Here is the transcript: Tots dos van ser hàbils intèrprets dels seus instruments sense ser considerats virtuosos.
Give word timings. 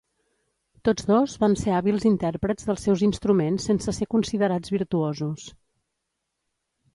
Tots 0.87 1.03
dos 1.09 1.35
van 1.43 1.57
ser 1.63 1.75
hàbils 1.79 2.07
intèrprets 2.11 2.69
dels 2.69 2.85
seus 2.87 3.03
instruments 3.09 3.69
sense 3.71 3.95
ser 3.99 4.09
considerats 4.15 4.75
virtuosos. 4.79 5.47